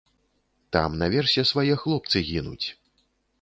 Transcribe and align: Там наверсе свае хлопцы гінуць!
Там 0.77 0.95
наверсе 1.01 1.43
свае 1.51 1.67
хлопцы 1.83 2.17
гінуць! 2.31 2.67